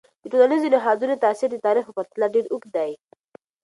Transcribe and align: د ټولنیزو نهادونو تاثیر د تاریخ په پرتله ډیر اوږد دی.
د 0.23 0.23
ټولنیزو 0.31 0.67
نهادونو 0.73 1.21
تاثیر 1.23 1.49
د 1.53 1.57
تاریخ 1.65 1.83
په 1.87 1.93
پرتله 1.97 2.27
ډیر 2.35 2.45
اوږد 2.51 2.69
دی. 2.77 2.91